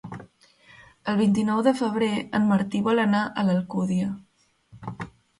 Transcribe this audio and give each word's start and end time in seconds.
El 1.11 1.17
vint-i-nou 1.17 1.59
de 1.67 1.73
febrer 1.81 2.07
en 2.39 2.47
Martí 2.51 2.81
vol 2.87 3.01
anar 3.03 3.21
a 3.27 3.43
l'Alcúdia. 3.49 4.09